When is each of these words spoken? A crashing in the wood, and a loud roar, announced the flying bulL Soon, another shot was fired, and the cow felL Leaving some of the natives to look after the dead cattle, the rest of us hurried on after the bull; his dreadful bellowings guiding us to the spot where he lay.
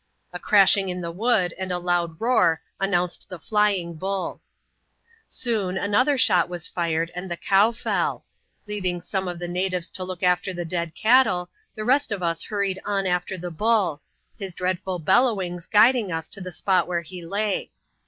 A 0.33 0.39
crashing 0.39 0.89
in 0.89 1.01
the 1.01 1.11
wood, 1.11 1.53
and 1.59 1.71
a 1.71 1.77
loud 1.77 2.19
roar, 2.19 2.59
announced 2.79 3.29
the 3.29 3.37
flying 3.37 3.93
bulL 3.93 4.41
Soon, 5.29 5.77
another 5.77 6.17
shot 6.17 6.49
was 6.49 6.65
fired, 6.65 7.11
and 7.13 7.29
the 7.29 7.37
cow 7.37 7.69
felL 7.71 8.23
Leaving 8.65 8.99
some 9.01 9.27
of 9.27 9.37
the 9.37 9.47
natives 9.47 9.91
to 9.91 10.03
look 10.03 10.23
after 10.23 10.55
the 10.55 10.65
dead 10.65 10.95
cattle, 10.95 11.51
the 11.75 11.85
rest 11.85 12.11
of 12.11 12.23
us 12.23 12.41
hurried 12.41 12.81
on 12.83 13.05
after 13.05 13.37
the 13.37 13.51
bull; 13.51 14.01
his 14.39 14.55
dreadful 14.55 14.97
bellowings 14.97 15.67
guiding 15.67 16.11
us 16.11 16.27
to 16.29 16.41
the 16.41 16.51
spot 16.51 16.87
where 16.87 17.01
he 17.03 17.23
lay. 17.23 17.69